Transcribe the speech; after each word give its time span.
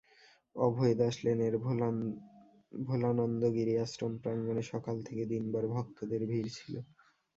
অভয় 0.55 0.93
দাস 0.99 1.15
লেনের 1.25 1.53
ভোলানন্দগিরি 2.85 3.73
আশ্রম 3.83 4.13
প্রাঙ্গণে 4.21 4.63
সকাল 4.71 4.95
থেকে 5.07 5.23
দিনভর 5.31 5.63
ভক্তদের 5.75 6.21
ভিড় 6.29 6.49
ছিল। 6.57 6.73